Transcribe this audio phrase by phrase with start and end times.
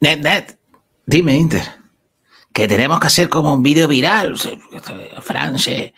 [0.00, 0.58] Net, net,
[1.06, 1.62] dime, Inter,
[2.52, 4.36] que tenemos que hacer como un vídeo viral.
[5.20, 5.92] Fran se,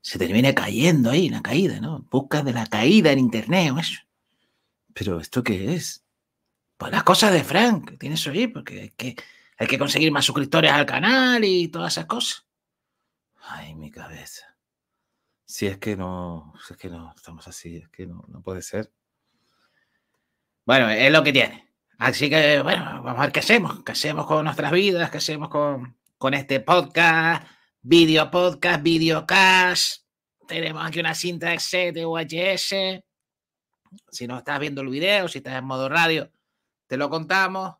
[0.00, 2.06] se termina cayendo ahí, la caída, ¿no?
[2.10, 4.00] Busca de la caída en internet o eso.
[4.92, 6.04] Pero, ¿esto qué es?
[6.76, 9.16] Pues las cosas de Frank, que tienes ahí, porque hay que,
[9.56, 12.44] hay que conseguir más suscriptores al canal y todas esas cosas.
[13.40, 14.56] Ay, mi cabeza.
[15.44, 18.90] Si es que no, es que no, estamos así, es que no, no puede ser.
[20.64, 21.63] Bueno, es lo que tiene.
[21.98, 25.48] Así que, bueno, vamos a ver qué hacemos, qué hacemos con nuestras vidas, qué hacemos
[25.48, 27.46] con, con este podcast,
[27.82, 30.04] video podcast, videocast.
[30.46, 33.02] Tenemos aquí una cinta de set de UHS.
[34.10, 36.30] Si no estás viendo el video, si estás en modo radio,
[36.86, 37.76] te lo contamos.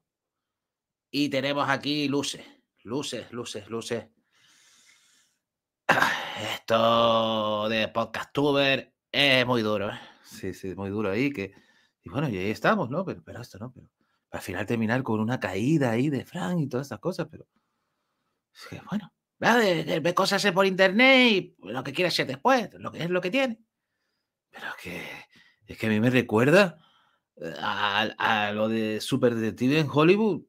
[1.10, 2.44] Y tenemos aquí luces,
[2.82, 4.06] luces, luces, luces.
[6.54, 10.00] Esto de podcastuber es muy duro, ¿eh?
[10.24, 11.32] Sí, sí, muy duro ahí.
[11.32, 11.52] Que,
[12.02, 13.04] y bueno, y ahí estamos, ¿no?
[13.04, 13.88] Pero, pero esto no, pero
[14.34, 17.46] al final terminar con una caída ahí de Frank y todas esas cosas, pero
[18.52, 23.02] es que, bueno, ve cosas por internet y lo que quiere hacer después, lo que
[23.02, 23.60] es lo que tiene.
[24.50, 25.02] Pero que
[25.66, 26.78] es que a mí me recuerda
[27.36, 30.42] eh, a, lo de Super Detective en Hollywood.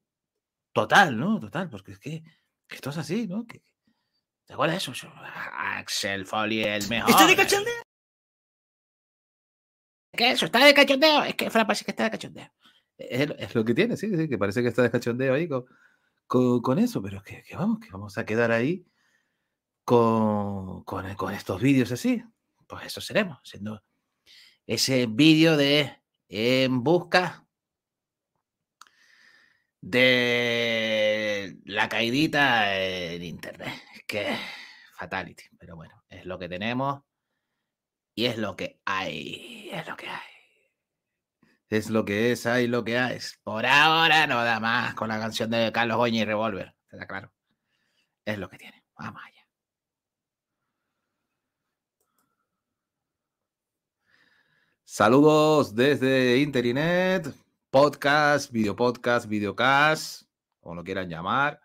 [0.74, 1.40] Total, ¿no?
[1.40, 2.24] Total, porque es que,
[2.70, 3.46] esto es así, ¿no?
[3.46, 3.64] Que,
[4.46, 5.08] ¿Te acuerdas de eso?
[5.56, 7.10] Axel Foley, el mejor.
[7.10, 7.82] ¿Está de cachondeo?
[10.12, 10.46] ¿Qué eso?
[10.46, 11.24] ¿Está de cachondeo?
[11.24, 12.52] Es que Fran parece que está de cachondeo.
[12.98, 16.80] Es, lo que tiene, sí, sí, que parece que está de cachondeo ahí con, con,
[16.80, 18.86] eso, pero que, que, vamos, que vamos a quedar ahí
[19.84, 22.24] con, con, con estos vídeos así.
[22.68, 23.84] Pues eso seremos, siendo
[24.66, 27.46] ese vídeo de en busca
[29.82, 33.74] de la caidita en internet.
[34.08, 34.36] Que
[34.98, 37.04] fatality, pero bueno, es lo que tenemos
[38.16, 40.35] y es lo que hay, es lo que hay.
[41.70, 43.18] Es lo que es, hay lo que hay.
[43.44, 47.34] Por ahora no da más con la canción de Carlos Goña y Revolver, ¿está claro?
[48.24, 48.84] Es lo que tiene.
[48.98, 49.48] Vamos allá.
[54.84, 57.34] Saludos desde Internet,
[57.72, 60.30] podcast, video podcast, videocast,
[60.60, 61.60] como lo quieran llamar.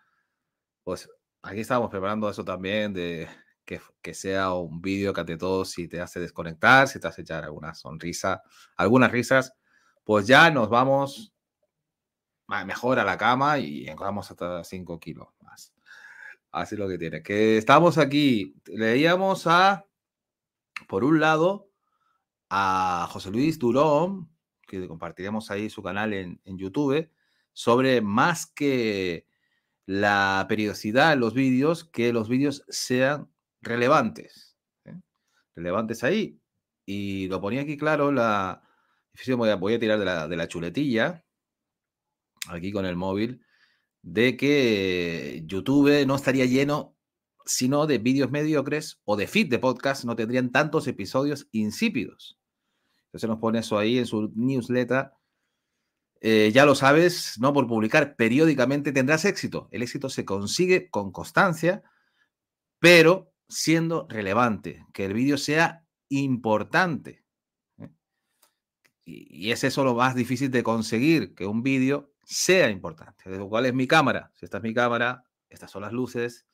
[0.83, 1.07] Pues
[1.43, 3.29] aquí estamos preparando eso también de
[3.63, 7.21] que, que, sea un vídeo que ante todo si te hace desconectar, si te hace
[7.21, 8.41] echar alguna sonrisa,
[8.75, 9.53] algunas risas,
[10.03, 11.33] pues ya nos vamos
[12.65, 15.73] mejor a la cama y encontramos hasta 5 kilos más.
[16.51, 17.23] Así lo que tiene.
[17.23, 19.85] Que estamos aquí, leíamos a,
[20.87, 21.69] por un lado,
[22.49, 24.29] a José Luis Durón,
[24.67, 27.09] que compartiremos ahí su canal en, YouTube,
[27.53, 29.25] sobre más que
[29.85, 33.29] la periodicidad de los vídeos, que los vídeos sean
[33.61, 34.57] relevantes.
[34.85, 34.99] ¿eh?
[35.55, 36.39] Relevantes ahí.
[36.85, 38.63] Y lo ponía aquí claro, la,
[39.37, 39.99] voy a, voy a tirar
[40.29, 41.23] de la, chuletilla,
[42.47, 43.45] aquí con el móvil,
[44.01, 46.95] de que YouTube no estaría lleno
[47.45, 52.39] sino de vídeos mediocres o de feed de podcast, no tendrían tantos episodios insípidos.
[53.05, 55.11] Entonces nos pone eso ahí en su newsletter.
[56.21, 59.67] Eh, ya lo sabes, no por publicar periódicamente tendrás éxito.
[59.71, 61.83] El éxito se consigue con constancia,
[62.79, 67.25] pero siendo relevante, que el vídeo sea importante.
[69.11, 73.23] Y, es eso lo más difícil de conseguir, que un vídeo sea importante.
[73.49, 74.31] ¿Cuál es mi cámara?
[74.35, 76.45] Si esta es mi cámara, estas son las luces.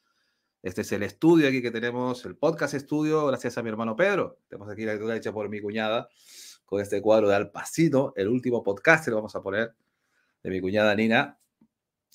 [0.63, 4.39] Este es el estudio aquí que tenemos, el podcast estudio, gracias a mi hermano Pedro.
[4.47, 6.09] Tenemos aquí la hecha por mi cuñada
[6.65, 7.51] con este cuadro de Al
[8.15, 9.75] el último podcast que lo vamos a poner
[10.41, 11.39] de mi cuñada Nina,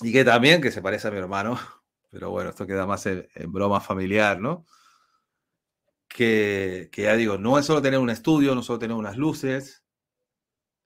[0.00, 1.58] y que también que se parece a mi hermano,
[2.10, 4.66] pero bueno, esto queda más en, broma familiar, ¿no?
[6.08, 9.81] Que, que, ya digo, no es solo tener un estudio, no solo tener unas luces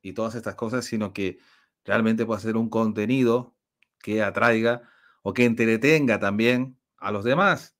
[0.09, 1.39] y todas estas cosas, sino que
[1.85, 3.55] realmente puede ser un contenido
[3.99, 4.83] que atraiga
[5.23, 7.77] o que entretenga también a los demás.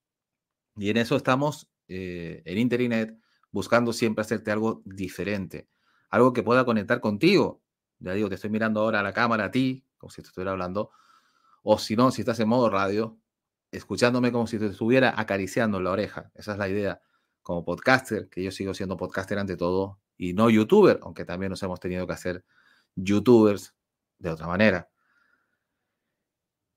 [0.77, 3.19] Y en eso estamos eh, en Internet
[3.51, 5.69] buscando siempre hacerte algo diferente
[6.11, 7.63] algo que pueda conectar contigo.
[7.99, 10.53] Ya digo, te estoy mirando ahora a la cámara a ti, como si te estuviera
[10.53, 10.91] hablando.
[11.63, 13.19] O si no, si estás en modo radio,
[13.71, 16.31] escuchándome como si te estuviera acariciando la oreja.
[16.35, 17.01] Esa es la idea.
[17.43, 21.63] Como podcaster, que yo sigo siendo podcaster ante todo, y no youtuber, aunque también nos
[21.63, 22.45] hemos tenido que hacer
[22.95, 23.75] youtubers
[24.19, 24.91] de otra manera.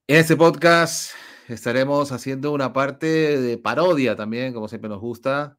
[0.06, 1.12] En este podcast
[1.48, 5.58] estaremos haciendo una parte de parodia también, como siempre nos gusta,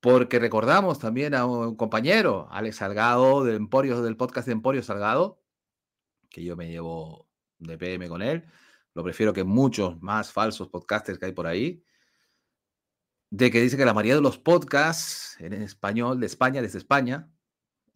[0.00, 5.40] porque recordamos también a un compañero, Alex Salgado, del, Emporio, del podcast de Emporio Salgado,
[6.28, 7.26] que yo me llevo
[7.58, 8.44] de PM con él.
[8.92, 11.82] Lo prefiero que muchos más falsos podcasters que hay por ahí.
[13.36, 17.28] De que dice que la mayoría de los podcasts en español de España, desde España,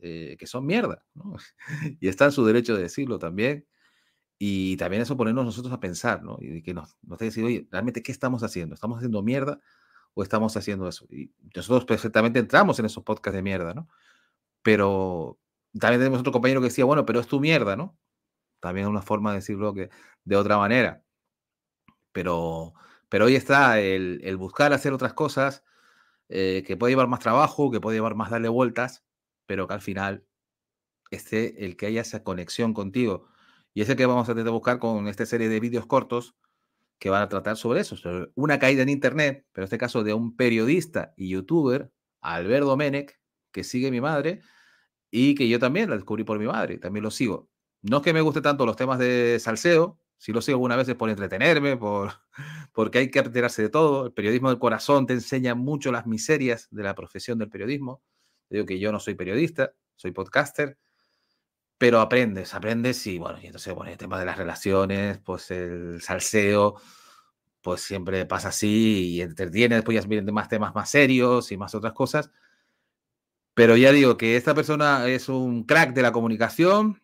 [0.00, 1.36] eh, que son mierda, ¿no?
[2.00, 3.64] y está en su derecho de decirlo también.
[4.36, 6.38] Y también eso ponernos nosotros a pensar, ¿no?
[6.40, 8.74] Y que nos, nos decir, oye, realmente, ¿qué estamos haciendo?
[8.74, 9.60] ¿Estamos haciendo mierda
[10.14, 11.06] o estamos haciendo eso?
[11.08, 13.88] Y nosotros perfectamente entramos en esos podcasts de mierda, ¿no?
[14.62, 15.38] Pero
[15.78, 17.96] también tenemos otro compañero que decía, bueno, pero es tu mierda, ¿no?
[18.58, 19.88] También es una forma de decirlo que
[20.24, 21.04] de otra manera.
[22.10, 22.74] Pero,
[23.08, 25.64] pero hoy está el, el buscar hacer otras cosas
[26.28, 29.04] eh, que puede llevar más trabajo, que puede llevar más darle vueltas,
[29.46, 30.26] pero que al final
[31.10, 33.28] esté el que haya esa conexión contigo.
[33.74, 36.36] Y ese que vamos a intentar buscar con esta serie de vídeos cortos
[36.98, 40.04] que van a tratar sobre eso, sobre una caída en Internet, pero en este caso
[40.04, 43.20] de un periodista y youtuber, Albert Domenech,
[43.52, 44.42] que sigue mi madre
[45.10, 47.48] y que yo también la descubrí por mi madre, también lo sigo.
[47.82, 50.88] No es que me guste tanto los temas de salseo, si lo sigo alguna vez
[50.88, 52.12] es por entretenerme, por,
[52.72, 54.06] porque hay que enterarse de todo.
[54.06, 58.02] El periodismo del corazón te enseña mucho las miserias de la profesión del periodismo.
[58.50, 60.76] digo que yo no soy periodista, soy podcaster,
[61.78, 66.02] pero aprendes, aprendes y bueno, y entonces, bueno, el tema de las relaciones, pues el
[66.02, 66.76] salseo,
[67.62, 71.74] pues siempre pasa así y entretiene, después ya vienen más temas más serios y más
[71.74, 72.30] otras cosas.
[73.54, 77.02] Pero ya digo que esta persona es un crack de la comunicación,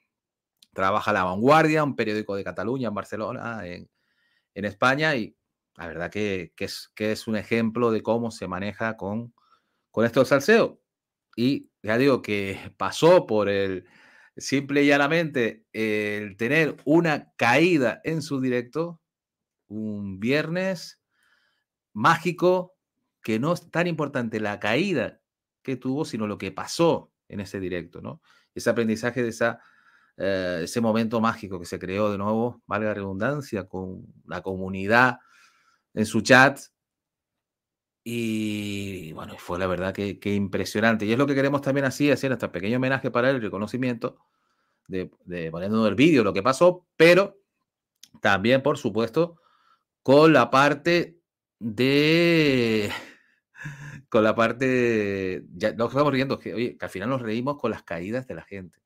[0.74, 3.88] trabaja La Vanguardia, un periódico de Cataluña, en Barcelona, en,
[4.54, 5.36] España, y
[5.76, 9.34] la verdad que, es, un ejemplo de cómo se maneja con,
[9.90, 10.80] con esto del salseo.
[11.36, 13.86] Y ya digo que pasó por el
[14.36, 19.00] simple y llanamente el tener una caída en su directo
[19.68, 21.00] un viernes
[21.92, 22.74] mágico
[23.22, 25.20] que no es tan importante la caída
[25.62, 28.20] que tuvo, sino lo que pasó en ese directo, ¿no?
[28.54, 29.60] Ese aprendizaje de esa
[30.16, 35.18] eh, ese momento mágico que se creó de nuevo, valga la redundancia, con la comunidad
[35.94, 36.60] en su chat.
[38.06, 41.06] Y bueno, fue la verdad que, impresionante.
[41.06, 44.18] Y es lo que queremos también así, hacer este pequeño homenaje para el reconocimiento
[44.88, 47.38] de, de poniendo el vídeo lo que pasó, pero
[48.20, 49.40] también, por supuesto,
[50.02, 51.18] con la parte
[51.58, 52.90] de
[54.10, 57.70] con la parte ya nos estamos riendo que oye que al final nos reímos con
[57.70, 58.83] las caídas de la gente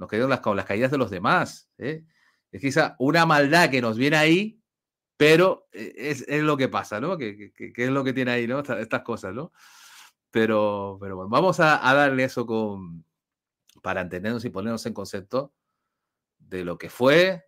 [0.00, 1.70] nos quedamos las, caídas de los demás.
[1.76, 2.04] ¿eh?
[2.50, 4.62] Es quizá una maldad que nos viene ahí,
[5.18, 5.92] pero eh,
[6.26, 7.18] es, lo que pasa, ¿no?
[7.18, 8.60] Que, es lo que tiene ahí, ¿no?
[8.60, 9.52] Estas, cosas, ¿no?
[10.30, 13.04] Pero, pero bueno, vamos a, darle eso con,
[13.82, 15.52] para entendernos y ponernos en concepto
[16.38, 17.44] de lo que fue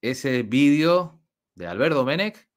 [0.00, 1.20] ese vídeo
[1.54, 2.48] de Alberto Domenech,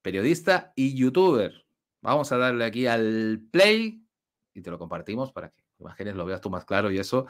[0.00, 1.66] periodista y youtuber.
[2.00, 4.08] Vamos a darle aquí al play
[4.54, 7.26] y te lo compartimos para que imágenes lo veas tú más claro y eso.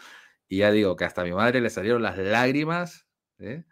[0.49, 3.07] Y ya digo que hasta mi madre le salieron las lágrimas
[3.39, 3.65] ¿eh?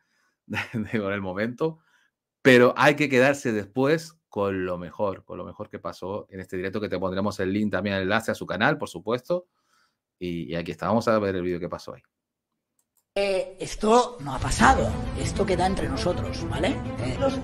[0.72, 1.78] el momento,
[2.42, 6.58] pero hay que quedarse después con lo mejor, con lo mejor que pasó en este
[6.58, 9.46] directo, que te pondremos el link también, el enlace a su canal, por supuesto.
[10.18, 12.02] Y, aquí está, vamos a ver el vídeo que pasó ahí.
[13.14, 16.76] Eh, esto no ha pasado, esto queda entre nosotros, ¿vale?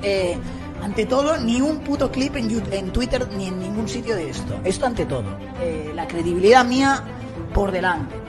[0.03, 0.37] Eh,
[0.83, 4.61] ante todo, ni un puto clip en, Twitter ni en ningún sitio de esto.
[4.63, 5.39] Esto ante todo.
[5.95, 7.03] la credibilidad mía
[7.55, 8.22] por delante.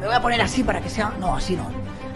[0.00, 1.14] Me voy a poner así para que sea.
[1.18, 1.70] No, así no.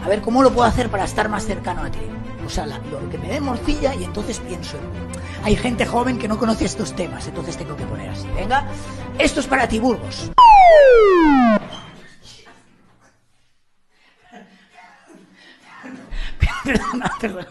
[0.04, 2.00] A ver cómo lo puedo hacer para estar más cercano a ti.
[2.44, 4.76] O sea, lo que me dé morcilla y entonces pienso.
[5.42, 8.26] Hay gente joven que no conoce estos temas, entonces tengo que poner así.
[8.34, 8.66] Venga,
[9.18, 10.30] esto es para ti, Burgos.
[16.64, 17.48] Perdona, perdona.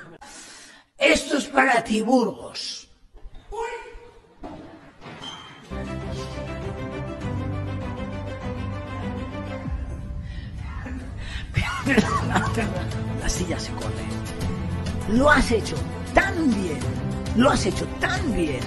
[0.98, 2.85] Esto es para ti, Burgos.
[13.22, 14.06] La silla se corre.
[15.10, 15.76] Lo has hecho
[16.14, 16.80] tan bien,
[17.36, 18.60] lo has hecho tan bien,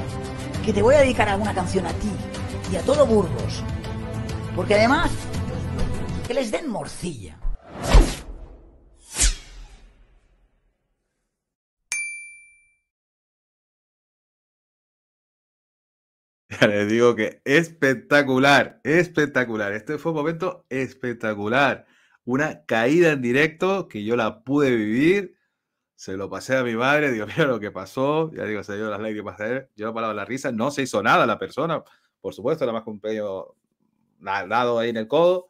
[0.64, 2.12] que te voy a dedicar alguna canción a ti
[2.72, 3.64] y a todo Burgos.
[4.54, 5.10] Porque además,
[6.28, 7.36] que les den morcilla.
[16.60, 19.72] les digo que espectacular, espectacular.
[19.72, 21.86] Este fue un momento espectacular
[22.28, 25.38] una caída en directo que yo la pude vivir.
[25.94, 28.30] Se lo pasé a mi madre, digo, mira lo que pasó.
[28.32, 29.68] Ya digo, se dio las lágrimas de él.
[29.76, 30.52] Yo no paraba la risa.
[30.52, 31.82] No se hizo nada la persona,
[32.20, 33.46] por supuesto, nada más que un pequeño
[34.20, 35.48] dado ahí en el codo,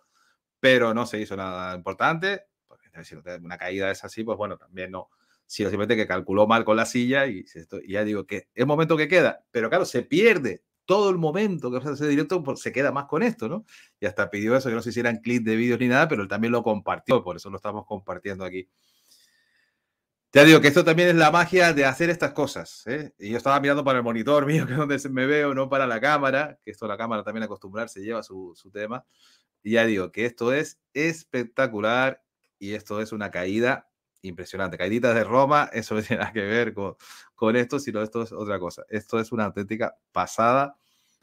[0.60, 2.44] pero no se hizo nada importante.
[2.68, 5.10] Porque si una caída es así, pues bueno, también no.
[5.46, 7.44] Sino simplemente que calculó mal con la silla y,
[7.82, 9.44] y ya digo que es momento que queda.
[9.50, 13.04] Pero claro, se pierde todo el momento que a hacer directo pues, se queda más
[13.04, 13.66] con esto, ¿no?
[14.00, 16.28] Y hasta pidió eso, que no se hicieran clips de vídeos ni nada, pero él
[16.28, 18.70] también lo compartió, por eso lo estamos compartiendo aquí.
[20.32, 22.86] Ya digo que esto también es la magia de hacer estas cosas.
[22.86, 23.12] ¿eh?
[23.18, 25.86] Y yo estaba mirando para el monitor mío, que es donde me veo, no para
[25.86, 29.04] la cámara, que esto la cámara también acostumbrarse lleva su, su tema.
[29.62, 32.22] Y ya digo que esto es espectacular
[32.58, 33.87] y esto es una caída
[34.22, 34.78] impresionante.
[34.78, 36.96] Caíditas de Roma, eso no tiene nada que ver con,
[37.34, 38.84] con esto, sino esto es otra cosa.
[38.88, 40.76] Esto es una auténtica pasada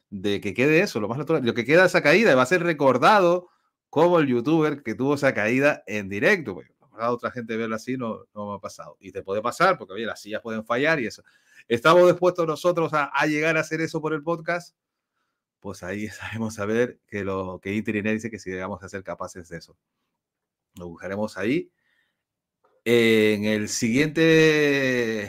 [0.09, 1.43] de que quede eso, lo más natural.
[1.45, 3.49] Lo que queda esa caída va a ser recordado
[3.89, 6.59] como el youtuber que tuvo esa caída en directo.
[6.97, 8.97] A otra gente verlo así no, no me ha pasado.
[8.99, 11.23] Y te puede pasar porque oye, las sillas pueden fallar y eso.
[11.67, 14.75] ¿Estamos dispuestos nosotros a, a llegar a hacer eso por el podcast?
[15.59, 19.03] Pues ahí sabemos a ver que lo que Internet dice que si llegamos a ser
[19.03, 19.77] capaces de eso.
[20.75, 21.71] Lo buscaremos ahí.
[22.87, 25.23] En el siguiente,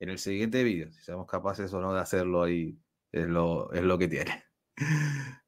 [0.00, 2.78] en el siguiente vídeo, si somos capaces o no de hacerlo ahí,
[3.12, 4.44] es lo, es lo que tiene.